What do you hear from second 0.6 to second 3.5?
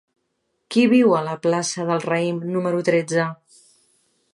Qui viu a la plaça del Raïm número tretze?